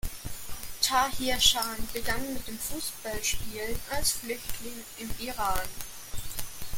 Tahir 0.81 1.39
Shah 1.39 1.75
begann 1.93 2.33
mit 2.33 2.47
dem 2.47 2.57
Fußballspielen 2.57 3.79
als 3.91 4.13
Flüchtling 4.13 4.83
im 4.97 5.11
Iran. 5.27 5.61